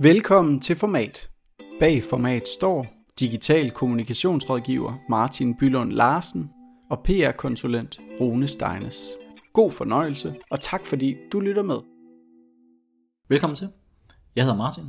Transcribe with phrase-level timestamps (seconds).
[0.00, 1.30] Velkommen til Format.
[1.80, 2.86] Bag Format står
[3.20, 6.50] digital kommunikationsrådgiver Martin Bylund Larsen
[6.90, 9.04] og PR-konsulent Rune Steines.
[9.52, 11.76] God fornøjelse, og tak fordi du lytter med.
[13.28, 13.68] Velkommen til.
[14.36, 14.84] Jeg hedder Martin,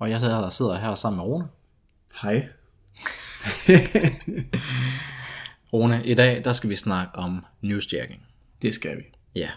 [0.00, 1.48] og jeg sidder- sidder her sammen med Rune.
[2.22, 2.34] Hej.
[5.72, 8.22] Rune, i dag der skal vi snakke om newsjacking.
[8.62, 9.02] Det skal vi.
[9.34, 9.50] Ja,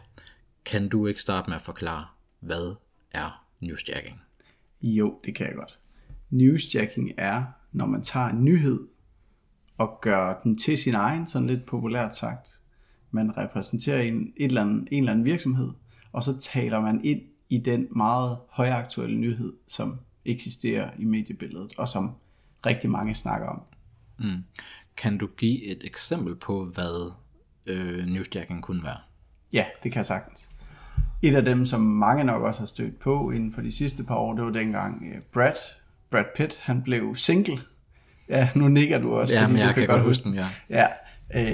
[0.65, 2.05] kan du ikke starte med at forklare,
[2.39, 2.75] hvad
[3.11, 4.21] er newsjacking?
[4.85, 5.79] Jo, det kan jeg godt.
[6.29, 8.87] Newsjacking er, når man tager en nyhed
[9.77, 12.59] og gør den til sin egen, sådan lidt populært sagt.
[13.11, 15.71] Man repræsenterer en, et eller andet, en eller anden virksomhed,
[16.11, 21.89] og så taler man ind i den meget højaktuelle nyhed, som eksisterer i mediebilledet, og
[21.89, 22.11] som
[22.65, 23.61] rigtig mange snakker om.
[24.97, 27.11] Kan du give et eksempel på, hvad
[27.65, 28.97] øh, newsjacking kunne være?
[29.53, 30.49] Ja, det kan jeg sagtens.
[31.27, 34.15] Et af dem, som mange nok også har stødt på inden for de sidste par
[34.15, 35.53] år, det var dengang øh, Brad,
[36.11, 37.59] Brad Pitt, han blev single.
[38.29, 39.33] Ja, nu nikker du også.
[39.33, 40.47] Ja, men jeg kan godt huske den, ja.
[40.69, 40.87] Ja,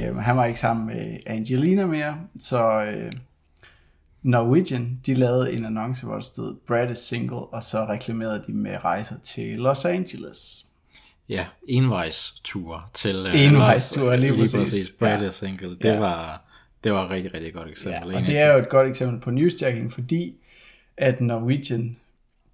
[0.10, 3.12] øh, han var ikke sammen med Angelina mere, så øh,
[4.24, 8.52] Norwegian, de lavede en annonce, hvor der stod, Brad is single, og så reklamerede de
[8.54, 10.66] med rejser til Los Angeles.
[11.30, 13.16] Ja, envejstur til...
[13.28, 14.60] øh, Envejstur, lige præcis.
[14.60, 14.92] præcis.
[15.00, 15.28] Brad Ja.
[15.28, 15.70] is single.
[15.70, 16.00] Det, Ja.
[16.00, 16.42] var,
[16.84, 18.14] det var et rigtig, rigtig godt Ja, eksempel.
[18.14, 20.36] og En det er jo et godt eksempel på newsjacking, fordi
[20.98, 21.98] at Norwegian,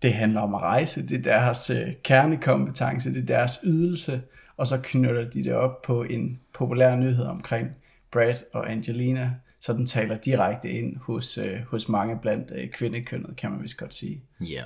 [0.02, 4.22] det handler om at rejse, det er deres øh, kernekompetence, det er deres ydelse,
[4.58, 7.70] og så knytter de det op på en populær nyhed omkring
[8.12, 13.36] Brad og Angelina, så den taler direkte ind hos, øh, hos mange blandt øh, kvindekønnet,
[13.36, 14.22] kan man vist godt sige.
[14.42, 14.64] Ja,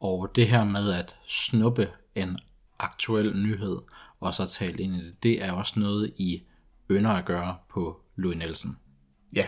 [0.00, 2.38] og det her med at snuppe en
[2.78, 3.76] aktuel nyhed,
[4.20, 6.42] og så tale ind i det, det er også noget, I
[6.90, 8.76] ynder at gøre på Louis Nielsen.
[9.32, 9.46] Ja,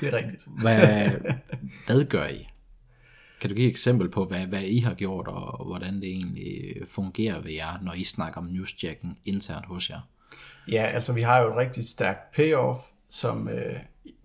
[0.00, 0.42] det er rigtigt.
[0.46, 1.10] Hvad,
[1.86, 2.48] hvad gør I?
[3.40, 6.74] Kan du give et eksempel på, hvad, hvad I har gjort, og hvordan det egentlig
[6.88, 10.00] fungerer ved jer, når I snakker om newsjacking internt hos jer?
[10.68, 13.76] Ja, altså vi har jo et rigtig stærkt payoff, som øh,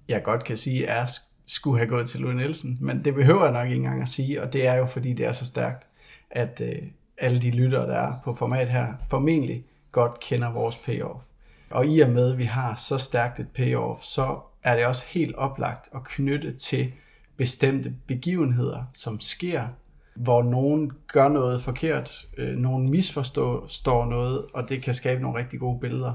[0.08, 1.08] jeg godt kan sige er,
[1.46, 4.42] skulle have gået til Louis Nielsen, men det behøver jeg nok ikke engang at sige,
[4.42, 5.88] og det er jo fordi det er så stærkt,
[6.32, 6.82] at øh,
[7.18, 11.26] alle de lyttere, der er på format her, formentlig godt kender vores payoff.
[11.70, 15.04] Og i og med, at vi har så stærkt et payoff, så er det også
[15.08, 16.94] helt oplagt at knytte til
[17.38, 19.68] bestemte begivenheder, som sker,
[20.16, 25.60] hvor nogen gør noget forkert, øh, nogen misforstår noget, og det kan skabe nogle rigtig
[25.60, 26.14] gode billeder,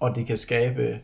[0.00, 1.00] og det kan skabe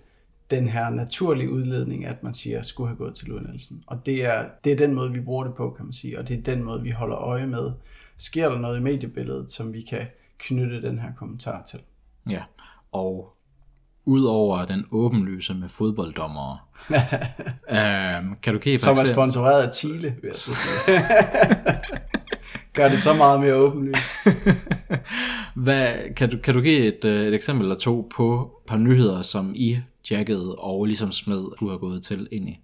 [0.51, 4.49] den her naturlige udledning, at man siger, skulle have gået til Louis Og det er,
[4.65, 6.65] det er den måde, vi bruger det på, kan man sige, og det er den
[6.65, 7.73] måde, vi holder øje med.
[8.17, 10.07] Sker der noget i mediebilledet, som vi kan
[10.39, 11.81] knytte den her kommentar til?
[12.31, 12.43] Ja,
[12.93, 13.37] og
[14.07, 16.59] udover den åbenlyse med fodbolddommere,
[17.71, 20.57] øhm, kan du give Som er sponsoreret af Chile, vil jeg sige.
[22.75, 24.13] Gør det så meget mere åbenlyst.
[25.65, 28.77] Hvad, kan, du, kan du give et, øh, et eksempel eller to på et par
[28.77, 29.79] nyheder, som I
[30.11, 32.61] jackede og ligesom smed, du har gået til ind i?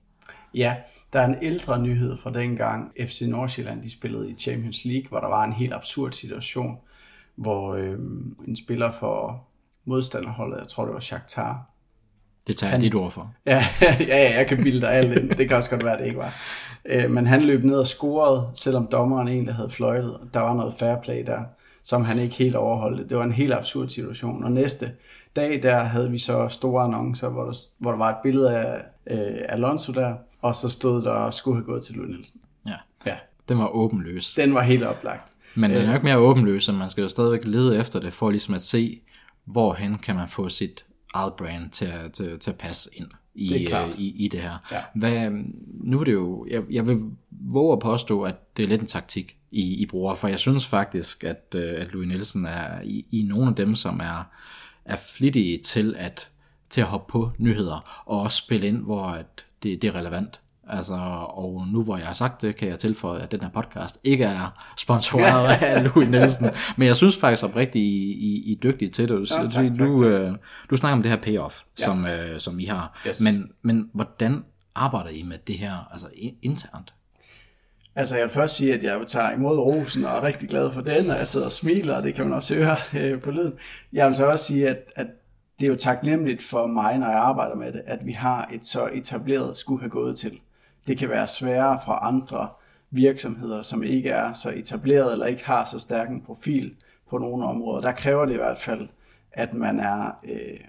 [0.54, 0.76] Ja,
[1.12, 5.18] der er en ældre nyhed fra dengang FC Nordsjælland de spillede i Champions League, hvor
[5.18, 6.76] der var en helt absurd situation,
[7.36, 7.98] hvor øh,
[8.48, 9.44] en spiller for
[9.90, 11.66] modstanderholdet, jeg tror det var Shakhtar,
[12.46, 13.32] Det tager jeg dit ord for.
[13.46, 15.30] Ja, ja, ja, jeg kan bilde dig alt ind.
[15.30, 16.34] Det kan også godt være, det ikke var.
[16.84, 20.16] Øh, Men han løb ned og scorede, selvom dommeren egentlig havde fløjtet.
[20.34, 21.38] Der var noget fair play der,
[21.84, 23.08] som han ikke helt overholdte.
[23.08, 24.44] Det var en helt absurd situation.
[24.44, 24.92] Og næste
[25.36, 28.82] dag der havde vi så store annoncer, hvor der, hvor der var et billede af
[29.10, 32.40] øh, Alonso der, og så stod der, skulle have gået til Louis Nielsen.
[32.66, 32.72] Ja,
[33.06, 33.16] Ja,
[33.48, 34.34] den var åbenløs.
[34.34, 35.32] den var helt oplagt.
[35.54, 38.12] Men den er jo ikke mere åbenløs, så man skal jo stadigvæk lede efter det,
[38.12, 39.00] for ligesom at se,
[39.44, 40.84] hvorhen kan man få sit
[41.14, 43.98] eget brand til at, til, til at passe ind i Det klart.
[43.98, 44.56] i, i det her.
[44.72, 44.82] Ja.
[44.94, 45.30] Hvad,
[45.66, 48.86] nu er det jo, jeg, jeg vil våge at påstå, at det er lidt en
[48.86, 53.06] taktik, I, I bruger, for jeg synes faktisk, at, øh, at Louis Nielsen er i,
[53.10, 54.24] i nogle af dem, som er,
[54.84, 56.30] er flittige til at,
[56.70, 60.40] til at hoppe på nyheder, og også spille ind, hvor at det, det er relevant.
[60.72, 60.94] Altså,
[61.28, 64.24] og nu hvor jeg har sagt det, kan jeg tilføje, at den her podcast ikke
[64.24, 66.46] er sponsoreret af Louis Nielsen.
[66.76, 69.28] Men jeg synes faktisk oprigtigt, I, I, I er dygtige til det.
[69.28, 70.12] tak, du, tak, du, tak.
[70.12, 70.32] øh,
[70.70, 71.84] du snakker om det her payoff, ja.
[71.84, 73.00] som, øh, som I har.
[73.06, 73.20] Yes.
[73.20, 74.44] Men, men hvordan
[74.74, 76.06] arbejder I med det her altså
[76.42, 76.94] internt?
[77.96, 80.80] Altså jeg vil først sige, at jeg tager imod rosen og er rigtig glad for
[80.80, 83.52] den, og jeg sidder og smiler, og det kan man også høre øh, på lyden.
[83.92, 85.06] Jeg vil så også sige, at, at
[85.60, 88.66] det er jo taknemmeligt for mig, når jeg arbejder med det, at vi har et
[88.66, 90.40] så etableret skulle have gået til.
[90.86, 92.48] Det kan være sværere for andre
[92.90, 96.74] virksomheder, som ikke er så etableret eller ikke har så stærk en profil
[97.10, 97.80] på nogle områder.
[97.80, 98.88] Der kræver det i hvert fald,
[99.32, 100.60] at man er, øh,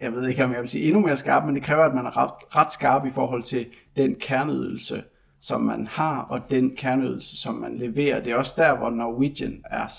[0.00, 2.06] jeg ved ikke om jeg vil sige endnu mere skarp, men det kræver, at man
[2.06, 3.66] er ret, ret skarp i forhold til
[3.96, 5.04] den kerneydelse,
[5.40, 8.22] som man har, og den kerneydelse, som man leverer.
[8.22, 9.94] Det er også der, hvor Norwegian er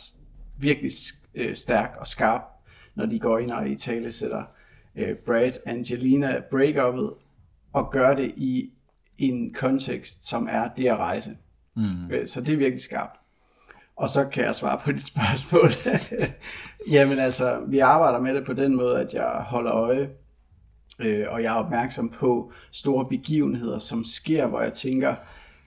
[0.57, 0.91] virkelig
[1.35, 2.41] øh, stærk og skarp,
[2.95, 4.43] når de går ind og i tale sætter
[4.95, 6.75] øh, Brad Angelina break
[7.73, 8.73] og gør det i
[9.29, 11.37] en kontekst, som er det at rejse.
[11.75, 12.11] Mm.
[12.11, 13.19] Øh, så det er virkelig skarpt.
[13.95, 15.69] Og så kan jeg svare på dit spørgsmål.
[16.95, 20.09] Jamen altså, vi arbejder med det på den måde, at jeg holder øje,
[20.99, 25.15] øh, og jeg er opmærksom på store begivenheder, som sker, hvor jeg tænker,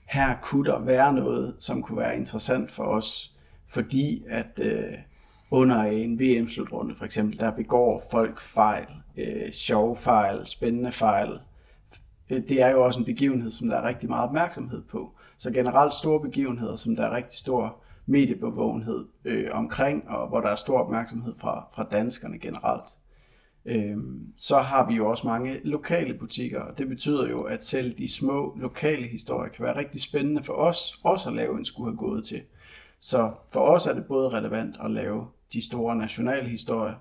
[0.06, 3.36] her kunne der være noget, som kunne være interessant for os,
[3.68, 4.92] fordi at øh,
[5.50, 8.86] under en VM-slutrunde for eksempel, der begår folk fejl,
[9.16, 11.28] øh, sjove fejl, spændende fejl.
[12.30, 15.12] Øh, det er jo også en begivenhed, som der er rigtig meget opmærksomhed på.
[15.38, 17.76] Så generelt store begivenheder, som der er rigtig stor
[18.06, 22.90] mediebevågenhed øh, omkring, og hvor der er stor opmærksomhed fra, fra danskerne generelt.
[23.64, 23.96] Øh,
[24.36, 28.12] så har vi jo også mange lokale butikker, og det betyder jo, at selv de
[28.12, 31.98] små lokale historier kan være rigtig spændende for os også at lave en skulle have
[31.98, 32.42] gået til.
[33.00, 36.94] Så for os er det både relevant at lave de store nationale historier,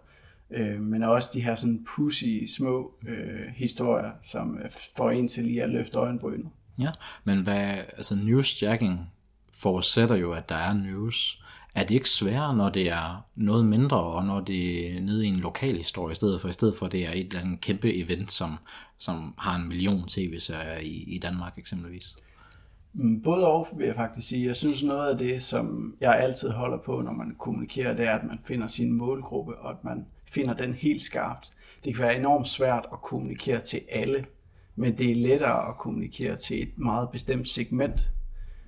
[0.52, 4.58] øh, men også de her sådan pussy små øh, historier, som
[4.98, 6.50] får en til lige at løfte øjenbrynet.
[6.80, 6.92] Ja,
[7.24, 9.00] men hvad, altså newsjacking
[9.54, 11.42] forudsætter jo, at der er news.
[11.76, 15.30] Er det ikke sværere, når det er noget mindre, og når det er nede i
[15.30, 17.96] en lokal historie, i stedet for, i stedet for det er et eller andet kæmpe
[17.96, 18.58] event, som,
[18.98, 22.16] som har en million tv-serier i, i Danmark eksempelvis?
[22.94, 24.48] Mm, både og vil jeg faktisk sige.
[24.48, 28.12] Jeg synes noget af det, som jeg altid holder på, når man kommunikerer, det er,
[28.12, 30.06] at man finder sin målgruppe, og at man
[30.36, 31.52] finder den helt skarpt.
[31.86, 34.26] Det kan være enormt svært at kommunikere til alle,
[34.76, 38.12] men det er lettere at kommunikere til et meget bestemt segment.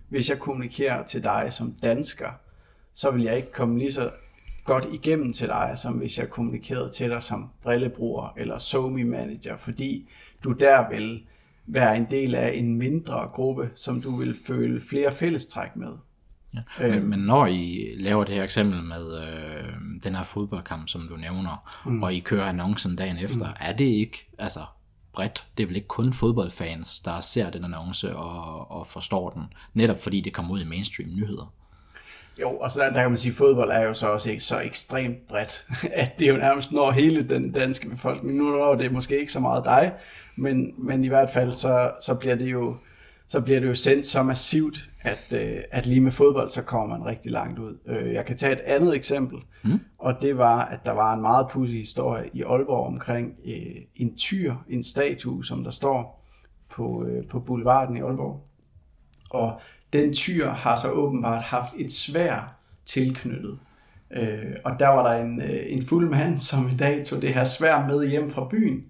[0.10, 2.30] Hvis jeg kommunikerer til dig som dansker,
[2.94, 4.12] så vil jeg ikke komme lige så
[4.64, 9.58] godt igennem til dig, som hvis jeg kommunikerede til dig som brillebruger eller somi manager,
[9.58, 10.10] fordi
[10.44, 11.28] du der vil
[11.66, 15.92] være en del af en mindre gruppe, som du vil føle flere fællestræk med.
[16.80, 16.88] Ja.
[16.88, 17.08] Men, øhm.
[17.08, 19.74] men når I laver det her eksempel med øh,
[20.04, 22.04] den her fodboldkamp, som du nævner, mm.
[22.04, 23.54] og I kører annoncen dagen efter, mm.
[23.60, 24.60] er det ikke altså
[25.14, 25.46] bredt?
[25.58, 29.44] Det er vel ikke kun fodboldfans, der ser den annonce og, og forstår den,
[29.74, 31.54] netop fordi det kommer ud i mainstream nyheder?
[32.42, 34.44] Jo, og så der, der kan man sige, at fodbold er jo så også ikke
[34.44, 38.38] så ekstremt bredt, at det jo nærmest når hele den danske befolkning.
[38.38, 39.94] Nu når det måske ikke så meget dig,
[40.36, 42.78] men, men i hvert fald så, så bliver det jo
[43.28, 46.98] så bliver det jo sendt så massivt, at, øh, at lige med fodbold, så kommer
[46.98, 47.78] man rigtig langt ud.
[47.88, 49.80] Øh, jeg kan tage et andet eksempel, mm.
[49.98, 54.16] og det var, at der var en meget pudsig historie i Aalborg omkring øh, en
[54.18, 56.26] tyr, en statue, som der står
[56.70, 58.44] på, øh, på boulevarden i Aalborg.
[59.30, 59.62] Og
[59.94, 63.60] den tyr har så åbenbart haft et svær tilknyttet.
[64.12, 67.34] Øh, og der var der en, øh, en fuld mand, som i dag tog det
[67.34, 68.86] her svær med hjem fra byen.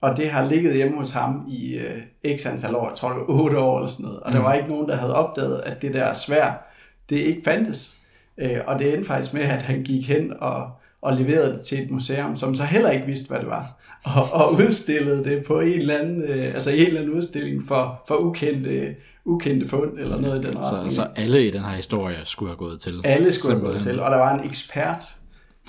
[0.00, 3.18] Og det har ligget hjemme hos ham i øh, x antal år, jeg tror det
[3.18, 4.20] var 8 år eller sådan noget.
[4.20, 4.36] Og mm.
[4.36, 6.66] der var ikke nogen, der havde opdaget, at det der svær,
[7.10, 7.94] det ikke fandtes.
[8.38, 10.70] Øh, og det endte faktisk med, at han gik hen og,
[11.02, 13.66] og leverede det til et museum, som så heller ikke vidste, hvad det var.
[14.04, 18.02] Og, og udstillede det på en eller anden, øh, altså en eller anden udstilling for,
[18.08, 20.92] for ukendte ukendte fund, eller noget i den retning.
[20.92, 23.00] Så, så alle i den her historie skulle have gået til?
[23.04, 25.04] Alle skulle have gået til, og der var en ekspert,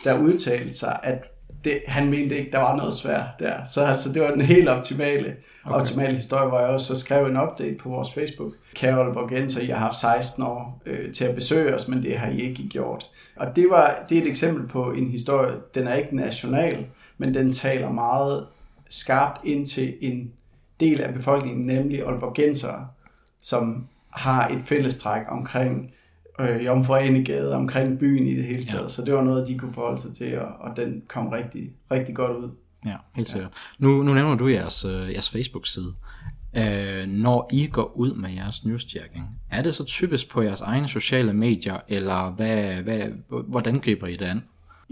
[0.03, 1.30] der udtalte sig, at
[1.63, 3.63] det, han mente ikke, der var noget svært der.
[3.63, 5.35] Så altså, det var den helt optimale,
[5.65, 5.79] okay.
[5.79, 8.53] optimale historie, hvor jeg også skrev en update på vores Facebook.
[8.75, 12.31] Carol Borgenser, I har haft 16 år øh, til at besøge os, men det har
[12.31, 13.07] I ikke gjort.
[13.35, 16.85] Og det, var, det er et eksempel på en historie, den er ikke national,
[17.17, 18.47] men den taler meget
[18.89, 20.31] skarpt ind til en
[20.79, 22.87] del af befolkningen, nemlig Aalborgensere,
[23.41, 25.91] som har et fællestræk omkring
[26.39, 26.93] øh, Jomfru
[27.53, 28.83] omkring byen i det hele taget.
[28.83, 28.89] Ja.
[28.89, 32.15] Så det var noget, de kunne forholde sig til, og, og den kom rigtig, rigtig
[32.15, 32.49] godt ud.
[32.85, 33.51] Ja, helt sikkert.
[33.79, 33.85] Ja.
[33.85, 35.93] Nu, nu nævner du jeres, øh, jeres Facebook-side.
[36.57, 40.87] Øh, når I går ud med jeres newsjacking, er det så typisk på jeres egne
[40.87, 43.01] sociale medier, eller hvad, hvad,
[43.47, 44.43] hvordan griber I det an?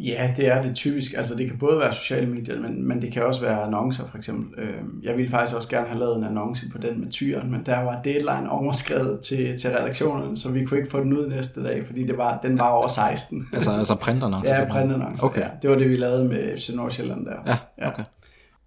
[0.03, 1.13] Ja, det er det typisk.
[1.17, 4.17] Altså det kan både være sociale medier, men, men det kan også være annoncer for
[4.17, 4.63] eksempel.
[4.63, 7.65] Øh, jeg ville faktisk også gerne have lavet en annonce på den med tyren, men
[7.65, 11.63] der var deadline overskrevet til, til redaktionerne, så vi kunne ikke få den ud næste
[11.63, 13.47] dag, fordi det var, den var over 16.
[13.53, 14.55] altså, altså printannoncer?
[14.55, 15.25] Ja, printannoncer.
[15.25, 15.41] Okay.
[15.41, 15.47] Ja.
[15.61, 17.35] Det var det, vi lavede med FC Nordsjælland der.
[17.45, 17.99] Ja, okay.
[17.99, 18.03] Ja.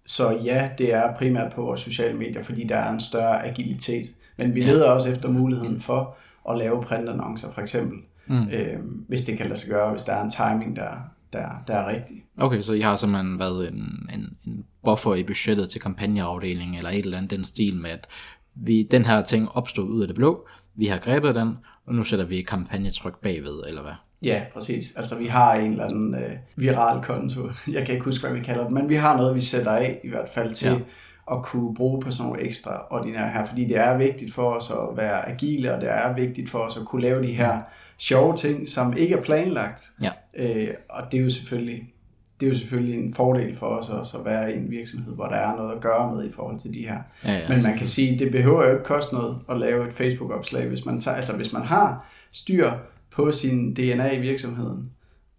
[0.05, 4.05] Så ja, det er primært på vores sociale medier, fordi der er en større agilitet.
[4.37, 4.71] Men vi ja.
[4.71, 6.15] leder også efter muligheden for
[6.49, 7.97] at lave printannoncer for eksempel.
[8.27, 8.47] Mm.
[8.49, 11.73] Øh, hvis det kan lade sig gøre, hvis der er en timing, der, der, der
[11.73, 12.25] er rigtig.
[12.37, 16.89] Okay, så I har simpelthen været en, en, en buffer i budgettet til kampagneafdelingen, eller
[16.89, 18.07] et eller andet den stil med, at
[18.55, 22.03] vi, den her ting opstod ud af det blå, vi har grebet den, og nu
[22.03, 23.93] sætter vi kampagnetryk bagved, eller hvad?
[24.23, 24.95] Ja, præcis.
[24.95, 27.41] Altså vi har en eller anden øh, viral konto,
[27.75, 29.99] jeg kan ikke huske, hvad vi kalder det, men vi har noget, vi sætter af
[30.03, 30.85] i hvert fald til
[31.31, 34.71] at kunne bruge på sådan nogle ekstra ordinære her, fordi det er vigtigt for os
[34.71, 37.61] at være agile, og det er vigtigt for os at kunne lave de her
[37.97, 39.81] sjove ting, som ikke er planlagt.
[40.01, 40.11] Ja.
[40.33, 41.93] Øh, og det er jo selvfølgelig
[42.39, 45.25] det er jo selvfølgelig en fordel for os også at være i en virksomhed, hvor
[45.25, 46.97] der er noget at gøre med i forhold til de her.
[47.25, 49.93] Ja, ja, Men man kan sige, det behøver jo ikke koste noget at lave et
[49.93, 52.71] Facebook-opslag, hvis man, tager, altså hvis man har styr
[53.11, 54.91] på sin DNA i virksomheden,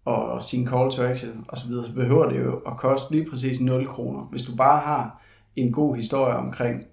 [0.05, 3.87] og sin call to action osv., så behøver det jo at koste lige præcis 0
[3.87, 4.21] kroner.
[4.21, 5.21] Hvis du bare har
[5.55, 6.83] en god historie omkring,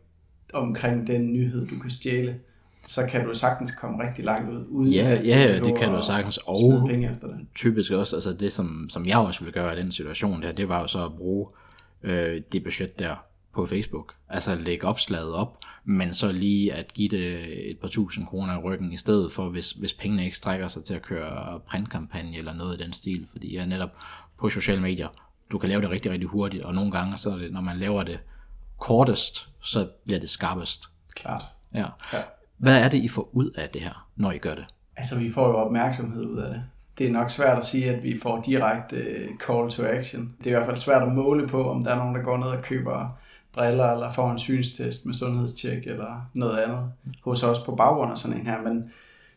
[0.52, 2.38] omkring den nyhed, du kan stjæle,
[2.87, 4.67] så kan du sagtens komme rigtig langt ud.
[4.69, 6.39] Uden Ja, ja, det kan du sagtens.
[6.39, 7.37] Og penge efter det.
[7.55, 10.69] typisk også, altså det som, som jeg også ville gøre i den situation der, det
[10.69, 11.49] var jo så at bruge
[12.03, 13.17] øh, det budget der
[13.55, 14.15] på Facebook.
[14.29, 18.55] Altså at lægge opslaget op, men så lige at give det et par tusind kroner
[18.55, 22.37] i ryggen, i stedet for hvis, hvis pengene ikke strækker sig til at køre printkampagne
[22.37, 23.91] eller noget i den stil, fordi jeg netop
[24.39, 25.09] på sociale medier,
[25.51, 27.77] du kan lave det rigtig, rigtig hurtigt, og nogle gange, så er det, når man
[27.77, 28.19] laver det
[28.79, 30.85] kortest, så bliver det skarpest.
[31.15, 31.43] Klart.
[31.75, 31.87] Ja.
[32.12, 32.19] Ja.
[32.62, 34.64] Hvad er det, I får ud af det her, når I gør det?
[34.97, 36.62] Altså, vi får jo opmærksomhed ud af det.
[36.99, 40.35] Det er nok svært at sige, at vi får direkte øh, call to action.
[40.38, 42.37] Det er i hvert fald svært at måle på, om der er nogen, der går
[42.37, 43.19] ned og køber
[43.52, 46.92] briller, eller får en synstest med sundhedstjek, eller noget andet
[47.25, 48.62] hos os på baggrund af sådan en her.
[48.62, 48.92] Men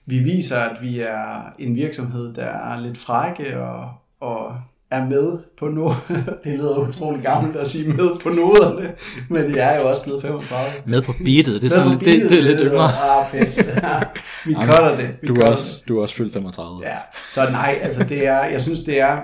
[0.05, 4.55] vi viser, at vi er en virksomhed, der er lidt frække og, og
[4.95, 5.93] er med på nu.
[6.43, 8.93] det lyder utrolig gammelt at sige med på noderne,
[9.29, 10.71] men jeg er jo også blevet 35.
[10.85, 12.83] Med på beatet, det er, sådan, på det, det, det er beatet, lidt yngre.
[12.83, 13.57] Ah, pis.
[14.47, 15.09] vi cutter det.
[15.21, 16.79] Vi Du er, også, du er også fyldt 35.
[16.83, 16.97] Ja,
[17.29, 19.17] så nej, altså det er, jeg synes det er,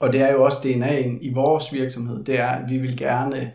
[0.00, 3.52] og det er jo også DNA'en i vores virksomhed, det er, at vi vil gerne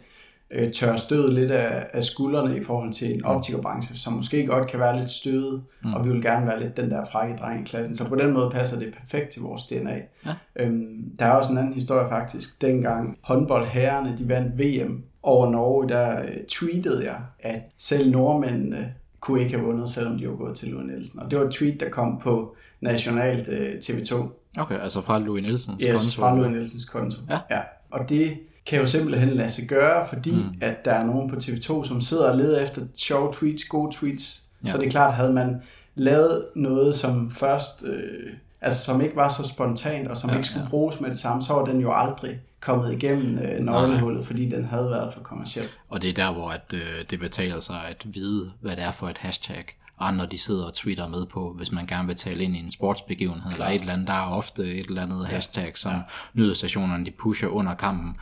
[0.52, 4.68] øh, tørre stødet lidt af, af skuldrene i forhold til en optikerbranche, som måske godt
[4.68, 5.94] kan være lidt stødet, mm.
[5.94, 7.96] og vi vil gerne være lidt den der frække dreng i klassen.
[7.96, 9.96] Så på den måde passer det perfekt til vores DNA.
[10.26, 10.34] Ja.
[10.56, 12.62] Øhm, der er også en anden historie faktisk.
[12.62, 19.42] Dengang håndboldherrerne de vandt VM over Norge, der øh, tweetede jeg, at selv nordmændene kunne
[19.42, 21.20] ikke have vundet, selvom de var gået til Louis Nielsen.
[21.20, 24.16] Og det var et tweet, der kom på nationalt øh, TV2.
[24.58, 26.22] Okay, altså fra Louis Nielsens Yes, konto.
[26.22, 27.18] fra Louis Nielsens konto.
[27.30, 27.40] Ja.
[27.50, 27.62] ja.
[27.92, 28.38] Og det
[28.70, 30.58] kan jo simpelthen lade sig gøre, fordi mm.
[30.62, 34.44] at der er nogen på TV2, som sidder og leder efter sjove tweets, gode tweets.
[34.66, 34.72] Ja.
[34.72, 35.62] Så det er klart, havde man
[35.96, 40.48] lavet noget, som først, øh, altså som ikke var så spontant, og som Ja, ikke
[40.48, 40.70] skulle ja.
[40.70, 44.66] bruges med det samme, så var den jo aldrig kommet igennem øh, nøglehullet, fordi den
[44.66, 45.66] havde været for kommersiel.
[45.90, 48.92] Og det er der, hvor at, øh, det betaler sig at vide, hvad det er
[48.92, 49.66] for et hashtag.
[50.00, 52.72] Andre de sidder og tweeter med på, hvis man gerne vil tale ind i en
[52.72, 54.08] sportsbegivenhed, eller et eller andet.
[54.08, 56.00] Der er ofte et eller andet hashtag, som ja.
[56.34, 58.16] nyhedsstationerne de pusher under kampen.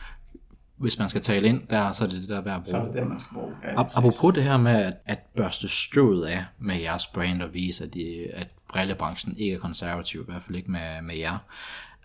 [0.78, 2.80] Hvis man skal tale ind der, så er det det der værd at Så er
[2.80, 2.92] bruge.
[2.92, 3.54] det den, man skal bruge.
[3.64, 3.80] Ja.
[3.80, 7.94] Apropos det her med at, at børste støvet af med jeres brand og vise, at,
[7.94, 11.38] de, at brillebranchen ikke er konservativ, i hvert fald ikke med, med jer.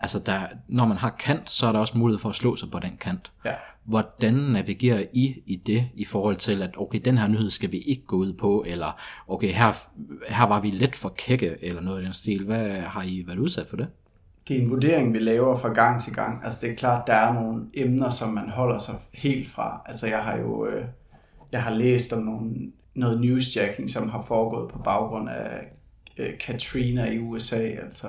[0.00, 2.70] Altså, der, når man har kant, så er der også mulighed for at slå sig
[2.70, 3.32] på den kant.
[3.44, 3.54] Ja.
[3.84, 7.78] Hvordan navigerer I i det i forhold til, at okay, den her nyhed skal vi
[7.78, 9.88] ikke gå ud på, eller okay, her,
[10.28, 12.44] her var vi lidt for kække, eller noget i den stil.
[12.44, 13.88] Hvad har I været udsat for det?
[14.48, 16.44] Det er en vurdering, vi laver fra gang til gang.
[16.44, 19.82] Altså det er klart, der er nogle emner, som man holder sig helt fra.
[19.86, 20.84] Altså jeg har jo øh,
[21.54, 25.60] jeg har læst om nogle, noget newsjacking, som har foregået på baggrund af
[26.18, 28.08] øh, Katrina i USA, altså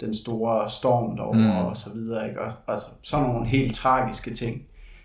[0.00, 1.66] den store storm derovre mm.
[1.66, 2.28] og så videre.
[2.28, 2.40] Ikke?
[2.40, 4.62] Og, altså sådan nogle helt tragiske ting,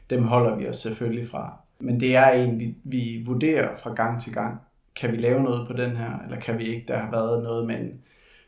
[0.09, 1.57] dem holder vi os selvfølgelig fra.
[1.79, 4.59] Men det er en, vi, vi vurderer fra gang til gang.
[4.95, 6.87] Kan vi lave noget på den her, eller kan vi ikke?
[6.87, 7.91] Der har været noget med en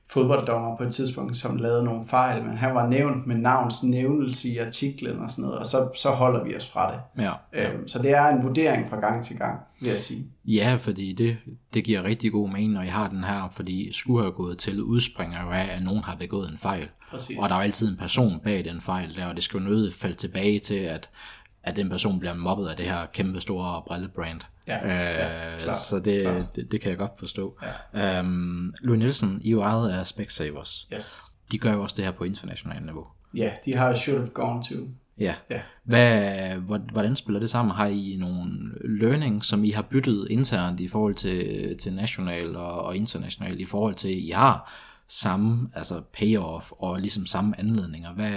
[0.09, 4.49] fodbolddommer på et tidspunkt, som lavede nogle fejl, men han var nævnt med navns nævnelse
[4.49, 7.23] i artiklen og sådan noget, og så, så holder vi os fra det.
[7.23, 7.31] Ja.
[7.53, 10.23] Øhm, så det er en vurdering fra gang til gang, vil jeg sige.
[10.45, 11.37] Ja, fordi det,
[11.73, 14.83] det giver rigtig god mening, når I har den her, fordi skulle have gået til
[14.83, 16.87] udspringer jo af, at nogen har begået en fejl.
[17.11, 17.37] Præcis.
[17.39, 19.63] Og der er jo altid en person bag den fejl der, og det skal jo
[19.63, 21.09] nødt falde tilbage til, at,
[21.67, 24.39] at den person bliver mobbet af det her kæmpe store brillebrand.
[24.67, 26.55] Ja, øh, ja, klart, så det, klart.
[26.55, 27.57] det, det kan jeg godt forstå.
[27.93, 28.19] Ja.
[28.19, 30.87] Øhm, Louis Nielsen, I er jo ejet af Specsavers.
[30.93, 31.21] Yes.
[31.51, 33.05] De gør jo også det her på internationalt niveau.
[33.33, 34.75] Ja, de har should have gone to.
[35.19, 35.33] Ja.
[35.49, 35.61] Ja.
[35.83, 37.75] Hvad, hvor- hvordan spiller det sammen?
[37.75, 38.51] Har I nogle
[38.99, 43.65] learning, som I har byttet internt i forhold til, til national og, og international, i
[43.65, 44.73] forhold til, at I har
[45.09, 48.13] samme altså payoff og ligesom samme anledninger?
[48.13, 48.31] Hvad,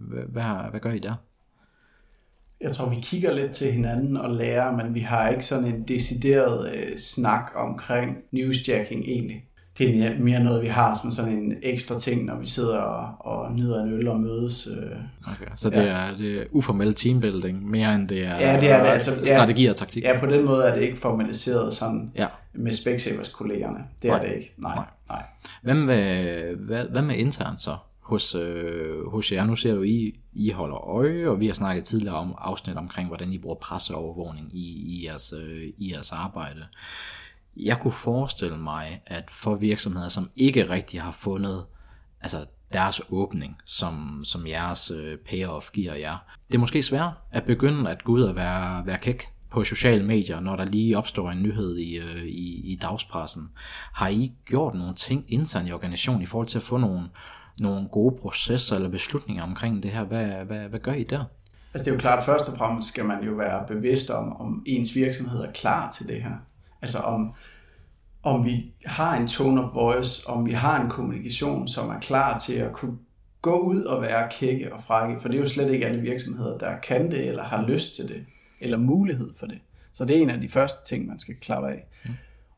[0.00, 1.14] hvad, hvad, hvad gør I der?
[2.60, 5.82] Jeg tror, vi kigger lidt til hinanden og lærer, men vi har ikke sådan en
[5.88, 9.44] decideret øh, snak omkring newsjacking egentlig.
[9.78, 13.26] Det er mere- noget, vi har som sådan en ekstra ting, når vi sidder og,
[13.32, 14.66] og nyder en øl og mødes.
[14.66, 14.90] Øh.
[15.32, 18.82] Okay, så det, er, det er uformel teambuilding, mere end det er, Ja, det er
[18.82, 19.24] det, altså, ja.
[19.24, 20.02] strategi og taktik.
[20.02, 22.26] Ja, på den måde er det ikke formaliseret sådan Ja.
[22.54, 23.78] med Specsavers kollegerne.
[24.02, 24.26] Det er Nej.
[24.26, 24.54] det ikke.
[24.58, 24.84] Nej, Nej.
[25.08, 25.22] nej.
[25.62, 27.76] Hvad med, hvad, hvad med internt så
[28.08, 29.44] hos, øh, hos jer.
[29.44, 33.08] Nu ser du, I, I holder øje, og vi har snakket tidligere om afsnit omkring,
[33.08, 36.66] hvordan I bruger presseovervågning i, i, jeres, øh, i jeres arbejde.
[37.56, 41.64] Jeg kunne forestille mig, at for virksomheder, som ikke rigtig har fundet
[42.20, 46.16] altså deres åbning, som, som jeres øh, payoff giver jer,
[46.48, 50.04] det er måske svært at begynde at gå ud og være, være kæk på sociale
[50.04, 53.48] medier, når der lige opstår en nyhed i, øh, i, i dagspressen.
[53.94, 57.08] Har I gjort nogle ting internt i organisationen i forhold til at få nogle,
[57.60, 60.04] nogle gode processer eller beslutninger omkring det her?
[60.04, 61.24] Hvad, hvad, hvad gør I der?
[61.74, 64.62] Altså det er jo klart, først og fremmest skal man jo være bevidst om, om
[64.66, 66.34] ens virksomhed er klar til det her.
[66.82, 67.32] Altså om,
[68.22, 72.38] om vi har en tone of voice, om vi har en kommunikation, som er klar
[72.38, 72.98] til at kunne
[73.42, 76.58] gå ud og være kække og frække, for det er jo slet ikke alle virksomheder,
[76.58, 78.24] der kan det, eller har lyst til det,
[78.60, 79.58] eller mulighed for det.
[79.92, 81.88] Så det er en af de første ting, man skal klappe af.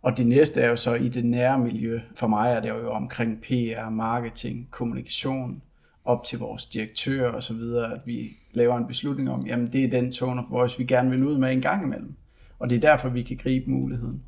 [0.02, 2.00] Og det næste er jo så i det nære miljø.
[2.14, 5.62] For mig er det jo omkring PR, marketing, kommunikation,
[6.04, 9.84] op til vores direktør og så videre, at vi laver en beslutning om, jamen det
[9.84, 12.14] er den tone of voice, vi gerne vil ud med en gang imellem.
[12.58, 14.22] Og det er derfor, vi kan gribe muligheden.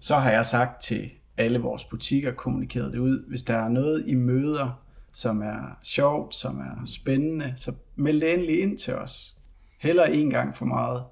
[0.00, 4.04] Så har jeg sagt til alle vores butikker, kommunikeret det ud, hvis der er noget
[4.06, 4.82] i møder,
[5.12, 9.36] som er sjovt, som er spændende, så meld det endelig ind til os.
[9.78, 11.02] Heller en gang for meget,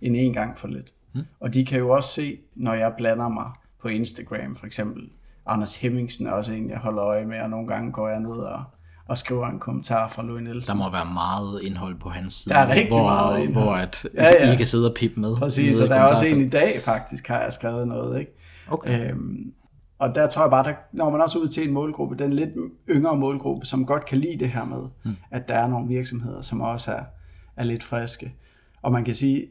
[0.00, 0.95] end en gang for lidt.
[1.16, 1.22] Mm.
[1.40, 3.50] Og de kan jo også se, når jeg blander mig
[3.82, 5.02] på Instagram, for eksempel.
[5.46, 8.30] Anders Hemmingsen er også en, jeg holder øje med, og nogle gange går jeg ned
[8.30, 8.62] og,
[9.08, 10.76] og skriver en kommentar fra Louis Nielsen.
[10.76, 12.54] Der må være meget indhold på hans side.
[12.54, 13.64] Der er rigtig hvor, meget indhold.
[13.64, 14.52] Hvor at ja, ja.
[14.52, 15.36] I kan sidde og pippe med.
[15.36, 18.20] Præcis, og der er også en i dag faktisk, har jeg skrevet noget.
[18.20, 18.32] Ikke?
[18.68, 19.10] Okay.
[19.10, 19.52] Øhm,
[19.98, 22.50] og der tror jeg bare, der når man også ud til en målgruppe, den lidt
[22.88, 25.16] yngre målgruppe, som godt kan lide det her med, mm.
[25.30, 27.02] at der er nogle virksomheder, som også er,
[27.56, 28.34] er lidt friske.
[28.82, 29.46] Og man kan sige,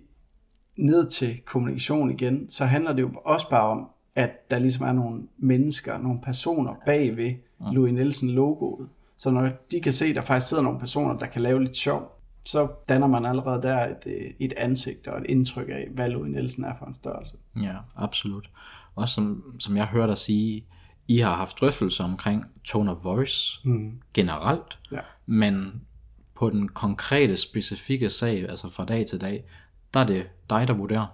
[0.77, 4.91] ned til kommunikation igen, så handler det jo også bare om, at der ligesom er
[4.91, 7.65] nogle mennesker, nogle personer bagved mm.
[7.72, 8.89] Louis Nielsen logoet.
[9.17, 11.77] Så når de kan se, at der faktisk sidder nogle personer, der kan lave lidt
[11.77, 16.10] sjov, så danner man allerede der et, øh, et ansigt og et indtryk af, hvad
[16.10, 17.36] Louis Nielsen er for en størrelse.
[17.62, 18.50] Ja, absolut.
[18.96, 20.65] Også som, som jeg hørte dig sige,
[21.08, 24.02] I har haft drøftelser omkring tone of voice mm.
[24.13, 24.99] generelt, ja.
[25.26, 25.82] men
[26.36, 29.43] på den konkrete, specifikke sag, altså fra dag til dag,
[29.95, 31.05] der er det dig, der vurderer,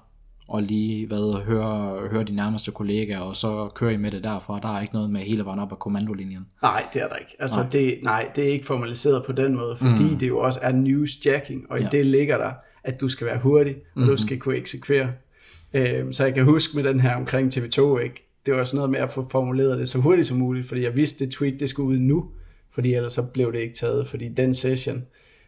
[0.47, 4.59] og lige hvad, høre, høre de nærmeste kollegaer, og så kører I med det derfra.
[4.59, 6.45] Der er ikke noget med hele vejen op af kommandolinjen.
[6.61, 7.35] Nej, det er der ikke.
[7.39, 7.69] Altså, nej.
[7.71, 10.19] Det, nej, det er ikke formaliseret på den måde, fordi mm.
[10.19, 11.89] det jo også er newsjacking, og i ja.
[11.89, 12.51] det ligger der,
[12.83, 14.09] at du skal være hurtig, og mm-hmm.
[14.09, 15.09] du skal kunne eksekvere.
[15.73, 18.31] Øh, så jeg kan huske med den her omkring TV2, ikke?
[18.45, 20.95] det var sådan noget med at få formuleret det så hurtigt som muligt, fordi jeg
[20.95, 22.29] vidste, det tweet det skulle ud nu,
[22.71, 25.03] fordi ellers så blev det ikke taget, fordi den session,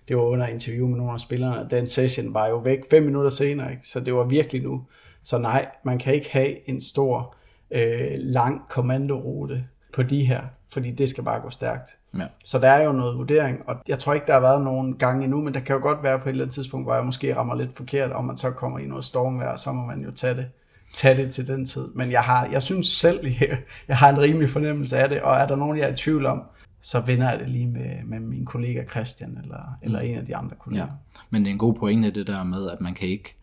[0.08, 3.30] det var under interview med nogle af spillerne, den session var jo væk fem minutter
[3.30, 3.88] senere, ikke?
[3.88, 4.84] så det var virkelig nu.
[5.24, 7.36] Så nej, man kan ikke have en stor,
[7.74, 10.42] øh, lang kommandorute på de her,
[10.74, 11.98] fordi det skal bare gå stærkt.
[12.18, 12.26] Ja.
[12.46, 15.24] Så der er jo noget vurdering, og jeg tror ikke, der har været nogen gange
[15.24, 17.36] endnu, men der kan jo godt være på et eller andet tidspunkt, hvor jeg måske
[17.36, 20.36] rammer lidt forkert, om man så kommer i noget stormvejr, så må man jo tage
[20.36, 20.46] det,
[20.94, 21.88] tage det til den tid.
[21.96, 23.28] Men jeg, har, jeg synes selv,
[23.88, 26.26] jeg har en rimelig fornemmelse af det, og er der nogen, jeg er i tvivl
[26.26, 26.44] om,
[26.84, 30.08] så vinder jeg det lige med, med min kollega Christian, eller, eller mm.
[30.08, 30.86] en af de andre kolleger.
[30.86, 30.92] Ja.
[31.30, 33.36] Men det er en god pointe det der med, at man kan ikke,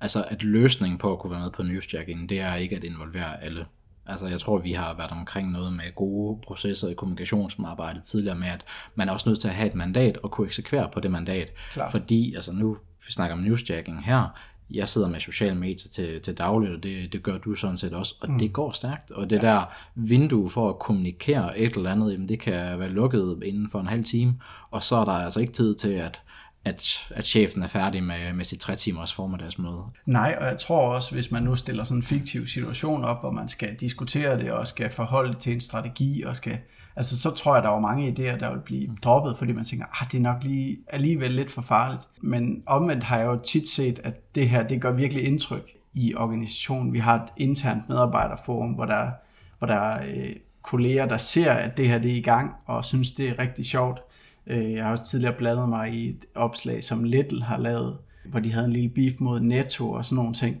[0.00, 3.42] altså at løsningen på at kunne være med på newsjacking, det er ikke at involvere
[3.44, 3.66] alle.
[4.06, 8.48] Altså jeg tror, vi har været omkring noget med gode processer i kommunikationsarbejdet tidligere med,
[8.48, 8.64] at
[8.94, 11.52] man er også nødt til at have et mandat og kunne eksekvere på det mandat.
[11.72, 11.90] Klar.
[11.90, 14.38] Fordi, altså nu vi snakker om newsjacking her,
[14.70, 17.92] jeg sidder med sociale medier til, til dagligt, og det, det gør du sådan set
[17.92, 18.38] også, og mm.
[18.38, 19.10] det går stærkt.
[19.10, 19.40] Og det ja.
[19.40, 23.80] der vindue for at kommunikere et eller andet, jamen det kan være lukket inden for
[23.80, 24.34] en halv time,
[24.70, 26.20] og så er der altså ikke tid til, at
[26.68, 29.82] at, at chefen er færdig med, med sit tre timers formiddagsmøde.
[30.06, 33.30] Nej, og jeg tror også, hvis man nu stiller sådan en fiktiv situation op, hvor
[33.30, 36.58] man skal diskutere det, og skal forholde det til en strategi, og skal,
[36.96, 39.86] altså så tror jeg, der er mange idéer, der vil blive droppet, fordi man tænker,
[40.00, 42.02] ah, det er nok lige alligevel lidt for farligt.
[42.22, 46.14] Men omvendt har jeg jo tit set, at det her, det gør virkelig indtryk i
[46.14, 46.92] organisationen.
[46.92, 49.10] Vi har et internt medarbejderforum, hvor der,
[49.58, 52.84] hvor der er øh, kolleger, der ser, at det her det er i gang, og
[52.84, 54.00] synes, det er rigtig sjovt.
[54.48, 57.96] Øh, jeg har også tidligere blandet mig i et opslag, som Little har lavet,
[58.30, 60.56] hvor de havde en lille beef mod Netto og sådan nogle ting.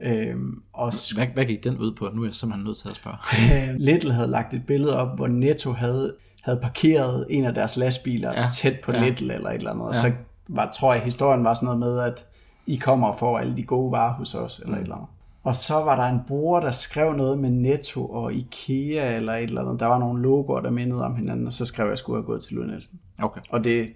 [0.00, 2.08] Øhm, og hvad, hvad gik den ud på?
[2.14, 3.16] Nu er jeg simpelthen nødt til at spørge.
[3.70, 7.76] Øh, Little havde lagt et billede op, hvor Netto havde, havde parkeret en af deres
[7.76, 8.42] lastbiler ja.
[8.56, 9.04] tæt på ja.
[9.04, 9.86] Little eller et eller andet.
[9.86, 10.00] Og ja.
[10.00, 10.12] så
[10.48, 12.26] var, tror jeg, historien var sådan noget med, at
[12.66, 14.80] I kommer og får alle de gode varer hos os, eller mm.
[14.80, 15.08] et eller andet.
[15.42, 19.42] Og så var der en bruger, der skrev noget med Netto og Ikea eller et
[19.42, 19.80] eller andet.
[19.80, 22.16] Der var nogle logoer, der mindede om hinanden, og så skrev jeg, at jeg skulle
[22.16, 23.00] have gået til Louis Nielsen.
[23.22, 23.40] Okay.
[23.50, 23.92] Og det,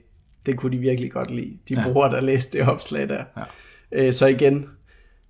[0.47, 1.85] det kunne de virkelig godt lide, de ja.
[1.85, 3.25] brugere, der læste det opslag der.
[3.37, 3.43] Ja.
[3.93, 4.67] Øh, så igen,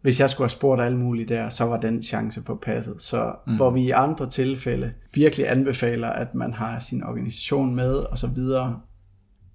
[0.02, 3.02] hvis jeg skulle have spurgt alle mulige der, så var den chance for passet.
[3.02, 3.56] Så mm.
[3.56, 8.26] hvor vi i andre tilfælde virkelig anbefaler, at man har sin organisation med og så
[8.26, 8.80] videre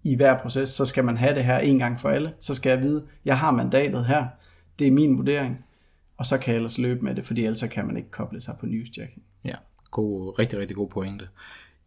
[0.03, 2.33] i hver proces, så skal man have det her en gang for alle.
[2.39, 4.25] Så skal jeg vide, jeg har mandatet her,
[4.79, 5.57] det er min vurdering,
[6.19, 8.57] og så kan jeg ellers løbe med det, fordi ellers kan man ikke koble sig
[8.59, 9.23] på newsjacking.
[9.43, 9.55] Ja,
[9.91, 11.27] god, rigtig, rigtig god pointe.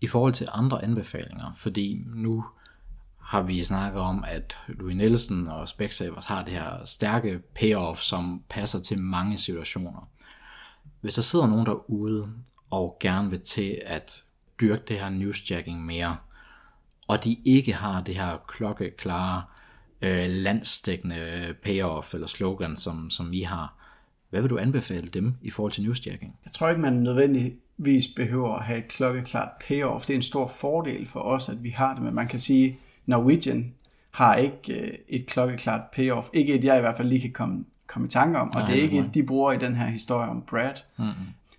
[0.01, 2.45] I forhold til andre anbefalinger, fordi nu
[3.21, 8.43] har vi snakket om, at Louis Nielsen og Specsavers har det her stærke payoff, som
[8.49, 10.09] passer til mange situationer.
[11.01, 12.33] Hvis der sidder nogen derude
[12.71, 14.25] og gerne vil til at
[14.61, 16.17] dyrke det her newsjacking mere,
[17.07, 19.43] og de ikke har det her klokkeklare
[20.03, 23.82] øh, landstækkende payoff eller slogan, som, som vi har,
[24.33, 26.37] hvad vil du anbefale dem i forhold til newsjacking?
[26.45, 30.07] Jeg tror ikke, man nødvendigvis behøver at have et klokkeklart payoff.
[30.07, 32.79] Det er en stor fordel for os, at vi har det, men man kan sige,
[33.07, 33.75] Norwegian
[34.11, 36.29] har ikke øh, et klokkeklart payoff.
[36.33, 38.71] Ikke et, jeg i hvert fald lige kan komme, komme i tanke om, og nej,
[38.71, 40.75] det er ikke et, de bruger i den her historie om Brad.
[40.99, 41.13] Mm-hmm.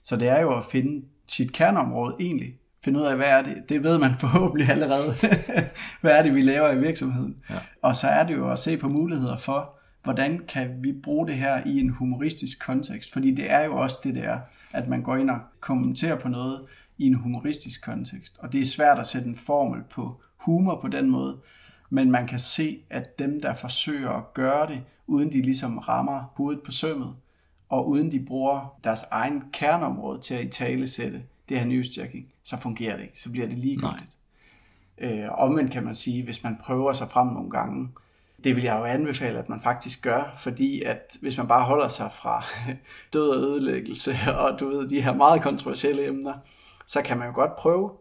[0.03, 2.55] Så det er jo at finde sit kerneområde egentlig.
[2.85, 3.55] Finde ud af, hvad er det?
[3.69, 5.13] Det ved man forhåbentlig allerede.
[6.01, 7.35] hvad er det, vi laver i virksomheden?
[7.49, 7.55] Ja.
[7.81, 11.35] Og så er det jo at se på muligheder for, hvordan kan vi bruge det
[11.35, 13.13] her i en humoristisk kontekst?
[13.13, 14.39] Fordi det er jo også det, der,
[14.73, 16.65] at man går ind og kommenterer på noget
[16.97, 18.37] i en humoristisk kontekst.
[18.39, 21.37] Og det er svært at sætte en formel på humor på den måde,
[21.89, 26.33] men man kan se, at dem, der forsøger at gøre det, uden de ligesom rammer
[26.35, 27.15] hovedet på sømmet,
[27.69, 32.25] og uden de bruger deres egen kerneområde til at i tale sætte det her newsjacking,
[32.43, 33.19] så fungerer det ikke.
[33.19, 34.17] Så bliver det ligegyldigt.
[34.97, 37.89] Øh, omvendt kan man sige, hvis man prøver sig frem nogle gange,
[38.43, 41.87] det vil jeg jo anbefale, at man faktisk gør, fordi at hvis man bare holder
[41.87, 42.43] sig fra
[43.13, 46.33] død og ødelæggelse, og du ved, de her meget kontroversielle emner,
[46.87, 47.91] så kan man jo godt prøve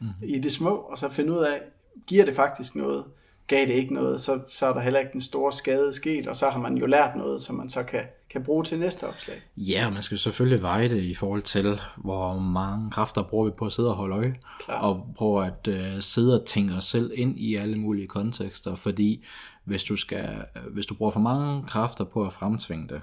[0.00, 0.08] mm.
[0.22, 1.60] i det små, og så finde ud af,
[2.06, 3.04] giver det faktisk noget?
[3.50, 6.36] Gav det ikke noget, så, så er der heller ikke den store skade sket, og
[6.36, 9.42] så har man jo lært noget, som man så kan, kan bruge til næste opslag.
[9.56, 13.50] Ja, og man skal selvfølgelig veje det i forhold til, hvor mange kræfter bruger vi
[13.50, 14.34] på at sidde og holde øje,
[14.64, 14.84] Klart.
[14.84, 19.24] og prøve at uh, sidde og tænke os selv ind i alle mulige kontekster, fordi
[19.64, 20.28] hvis du, skal,
[20.70, 23.00] hvis du bruger for mange kræfter på at fremtvinge det,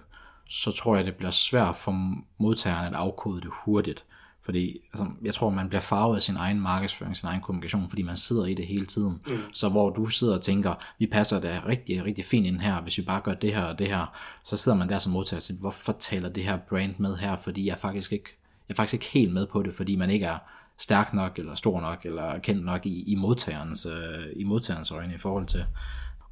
[0.49, 4.05] så tror jeg, det bliver svært for modtageren at afkode det hurtigt.
[4.41, 8.01] Fordi altså, jeg tror, man bliver farvet af sin egen markedsføring, sin egen kommunikation, fordi
[8.01, 9.21] man sidder i det hele tiden.
[9.27, 9.37] Mm.
[9.53, 12.97] Så hvor du sidder og tænker, vi passer da rigtig, rigtig fint ind her, hvis
[12.97, 15.43] vi bare gør det her og det her, så sidder man der som modtager og
[15.43, 18.29] siger, hvorfor taler det her brand med her, fordi jeg faktisk ikke,
[18.69, 20.37] jeg er faktisk ikke helt med på det, fordi man ikke er
[20.77, 25.13] stærk nok, eller stor nok, eller kendt nok i, i, modtagerens, øh, i modtagerens øjne
[25.13, 25.65] i forhold til.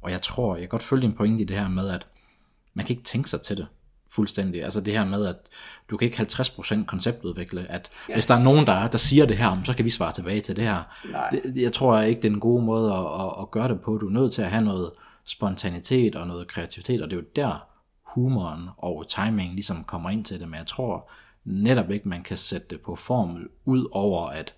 [0.02, 2.06] Og jeg tror, jeg kan godt følge din pointe i det her med, at
[2.74, 3.66] man kan ikke tænke sig til det
[4.16, 4.64] fuldstændig.
[4.64, 5.36] Altså det her med, at
[5.90, 8.14] du kan ikke 50% konceptudvikle, at ja.
[8.14, 10.56] hvis der er nogen, der, der siger det her, så kan vi svare tilbage til
[10.56, 10.82] det her.
[11.30, 13.98] Det, jeg tror ikke, det er en god måde at, at, at gøre det på.
[13.98, 14.90] Du er nødt til at have noget
[15.24, 17.66] spontanitet og noget kreativitet, og det er jo der
[18.02, 21.10] humoren og timing ligesom kommer ind til det, men jeg tror
[21.44, 24.54] netop ikke, man kan sætte det på formel, ud over at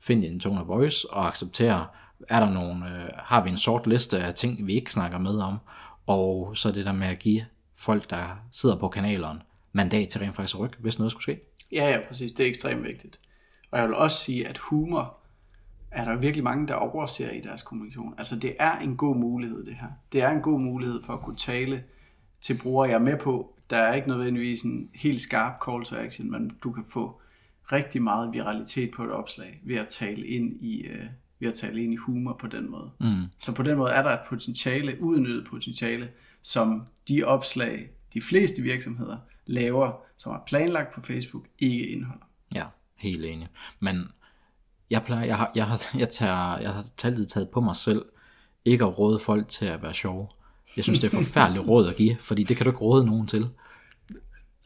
[0.00, 1.86] finde en tone of voice og acceptere,
[2.28, 5.38] er der nogen, øh, har vi en sort liste af ting, vi ikke snakker med
[5.38, 5.58] om,
[6.06, 7.44] og så det der med at give
[7.78, 9.40] folk, der sidder på kanalerne,
[9.72, 11.40] mandat til rent faktisk at rykke, hvis noget skulle ske.
[11.72, 12.32] Ja, ja, præcis.
[12.32, 13.20] Det er ekstremt vigtigt.
[13.70, 15.18] Og jeg vil også sige, at humor
[15.90, 18.14] er der virkelig mange, der overser i deres kommunikation.
[18.18, 19.88] Altså det er en god mulighed, det her.
[20.12, 21.84] Det er en god mulighed for at kunne tale
[22.40, 22.88] til brugere.
[22.88, 26.50] Jeg er med på, der er ikke nødvendigvis en helt skarp call to action, men
[26.62, 27.20] du kan få
[27.72, 31.04] rigtig meget viralitet på et opslag ved at tale ind i, øh,
[31.40, 32.90] ved at tale ind i humor på den måde.
[33.00, 33.24] Mm.
[33.38, 36.08] Så på den måde er der et potentiale, udnyttet potentiale,
[36.42, 42.24] som de opslag, de fleste virksomheder laver, som er planlagt på Facebook, ikke indeholder.
[42.54, 42.64] Ja,
[42.96, 43.48] helt enig.
[43.80, 44.08] Men
[44.90, 48.04] jeg, plejer, jeg, har, jeg, har, jeg, tager, jeg har altid taget på mig selv,
[48.64, 50.26] ikke at råde folk til at være sjove.
[50.76, 53.26] Jeg synes, det er forfærdeligt råd at give, fordi det kan du ikke råde nogen
[53.26, 53.48] til.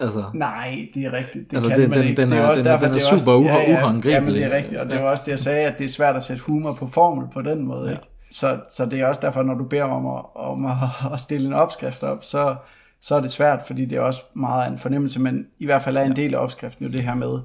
[0.01, 1.51] Altså, Nej, det er rigtigt.
[1.51, 2.23] Det altså, kan det, man den, ikke.
[2.23, 3.93] Den det er, også den, derfor, den er super også, ja, ja.
[4.05, 5.89] Ja, men det er rigtigt, og det var også det, jeg sagde, at det er
[5.89, 7.91] svært at sætte humor på formel på den måde.
[7.91, 7.97] Ja.
[8.33, 10.77] Så, så det er også derfor, når du beder om at, om at,
[11.13, 12.57] at stille en opskrift op, så,
[13.01, 15.83] så er det svært, fordi det er også meget af en fornemmelse, men i hvert
[15.83, 17.41] fald er en del af opskriften jo det her med,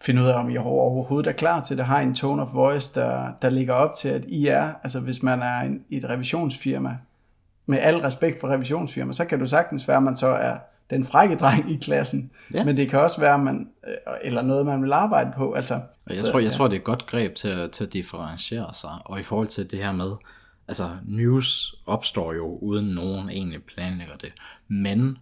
[0.00, 2.94] finde ud af, om I overhovedet er klar til det, har en tone of voice,
[2.94, 6.96] der, der ligger op til, at I er, altså hvis man er en, et revisionsfirma,
[7.66, 10.56] med al respekt for revisionsfirma, så kan du sagtens være, at man så er
[10.90, 12.30] den frække dreng i klassen.
[12.54, 12.64] Ja.
[12.64, 15.52] Men det kan også være, man, øh, eller noget, man vil arbejde på.
[15.52, 16.56] Altså, jeg, så, tror, jeg ja.
[16.56, 18.90] tror, det er et godt greb til at, til at differentiere sig.
[19.04, 20.12] Og i forhold til det her med,
[20.68, 24.32] altså news opstår jo uden nogen egentlig planlægger det.
[24.68, 25.18] Men,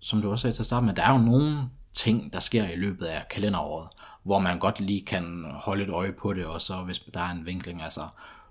[0.00, 1.58] som du også sagde til at starte med, der er jo nogle
[1.94, 3.88] ting, der sker i løbet af kalenderåret,
[4.22, 7.30] hvor man godt lige kan holde et øje på det, og så hvis der er
[7.30, 8.00] en vinkling, altså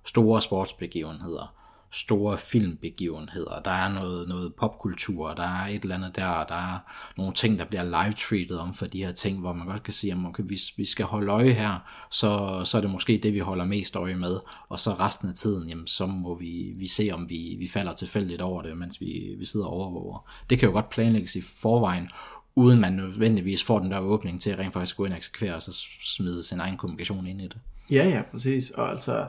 [0.05, 1.55] store sportsbegivenheder,
[1.93, 3.61] store filmbegivenheder.
[3.65, 6.79] Der er noget, noget popkultur, der er et eller andet der, der er
[7.17, 10.13] nogle ting, der bliver live-treated om for de her ting, hvor man godt kan sige,
[10.13, 13.39] at okay, hvis vi skal holde øje her, så, så er det måske det, vi
[13.39, 17.09] holder mest øje med, og så resten af tiden, jamen, så må vi, vi se,
[17.13, 20.29] om vi, vi falder tilfældigt over det, mens vi, vi sidder og overvåger.
[20.49, 22.09] Det kan jo godt planlægges i forvejen,
[22.55, 25.55] uden man nødvendigvis får den der åbning til at rent faktisk gå ind og eksekvere,
[25.55, 27.57] og så smide sin egen kommunikation ind i det.
[27.89, 28.69] Ja, ja, præcis.
[28.69, 29.27] Og altså,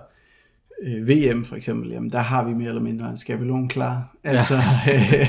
[0.82, 4.16] øh, VM for eksempel, jamen der har vi mere eller mindre en skabelon klar.
[4.24, 4.54] Altså,
[4.86, 4.92] ja.
[4.94, 5.26] øh,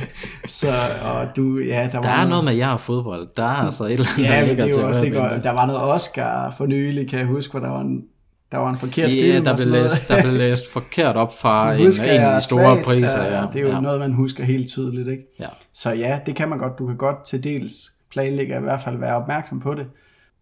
[0.48, 0.68] så,
[1.06, 3.28] og du, ja, der, der var er noget, noget med jer og fodbold.
[3.38, 5.28] Der er altså et eller andet, ja, der ligger det er til også, det går,
[5.28, 8.04] der var noget Oscar for nylig, kan jeg huske, hvor der var en,
[8.52, 9.44] der var en forkert Ja, film.
[9.46, 12.86] der blev, læst, der blev læst forkert op fra en, en af de store svagt.
[12.86, 13.24] priser.
[13.24, 13.80] Ja, Ja, det er jo ja.
[13.80, 15.24] noget, man husker helt tydeligt, ikke?
[15.40, 15.48] Ja.
[15.74, 16.80] Så ja, det kan man godt.
[16.80, 17.74] Du kan godt til dels
[18.12, 19.86] planlægge, i hvert fald være opmærksom på det.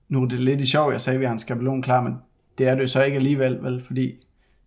[0.10, 2.14] Nu er det lidt i sjov, jeg sagde, at vi har en skabelon klar, men
[2.58, 3.82] det er det jo så ikke alligevel, vel?
[3.88, 4.12] Fordi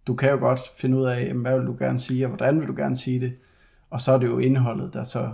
[0.06, 2.68] du kan jo godt finde ud af, hvad vil du gerne sige, og hvordan vil
[2.68, 3.32] du gerne sige det.
[3.90, 5.30] Og så er det jo indholdet, der så,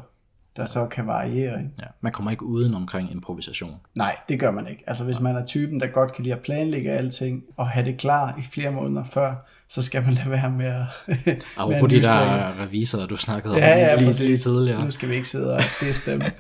[0.57, 1.59] der så kan variere.
[1.59, 1.71] Ikke?
[1.79, 1.87] Ja.
[2.01, 3.77] Man kommer ikke uden omkring improvisation.
[3.95, 4.85] Nej, det gør man ikke.
[4.87, 7.99] Altså hvis man er typen, der godt kan lide at planlægge alting, og have det
[7.99, 9.35] klar i flere måneder før,
[9.69, 10.85] så skal man lade være med at...
[11.85, 14.85] at de der revisorer, du snakkede om Ja, ja, lige, lige tidligere.
[14.85, 16.23] Nu skal vi ikke sidde og disse dem.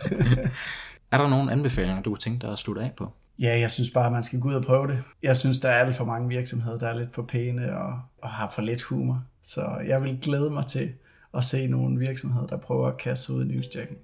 [1.12, 3.12] Er der nogle anbefalinger, du kunne tænke dig at slutte af på?
[3.42, 5.02] Ja, jeg synes bare, at man skal gå ud og prøve det.
[5.22, 8.30] Jeg synes, der er alt for mange virksomheder, der er lidt for pæne og, og
[8.30, 9.24] har for lidt humor.
[9.42, 10.92] Så jeg vil glæde mig til
[11.34, 13.96] at se nogle virksomheder, der prøver at kaste sig ud i newsjacken.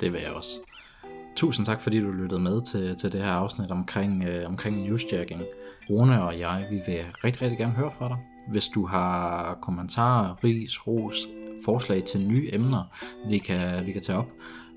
[0.00, 0.50] Det vil jeg også.
[1.36, 5.42] Tusind tak, fordi du lyttede med til, til det her afsnit omkring, øh, omkring newsjacking.
[5.90, 8.16] Rune og jeg, vi vil rigtig, rigtig gerne høre fra dig.
[8.50, 11.26] Hvis du har kommentarer, ris, ros,
[11.64, 12.98] forslag til nye emner,
[13.28, 14.28] vi kan, vi kan tage op,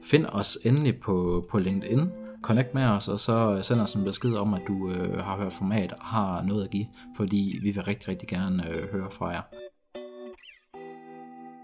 [0.03, 2.09] find os endelig på, på LinkedIn.
[2.41, 5.37] Connect med os, og så øh, send os en besked om, at du øh, har
[5.37, 9.11] hørt format og har noget at give, fordi vi vil rigtig, rigtig gerne øh, høre
[9.11, 9.41] fra jer.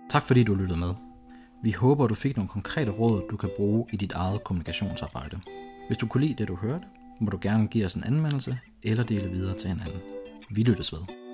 [0.09, 0.93] Tak fordi du lyttede med.
[1.63, 5.39] Vi håber, du fik nogle konkrete råd, du kan bruge i dit eget kommunikationsarbejde.
[5.87, 6.85] Hvis du kunne lide det, du hørte,
[7.21, 9.99] må du gerne give os en anmeldelse eller dele videre til hinanden.
[10.51, 11.26] Vi lyttes ved.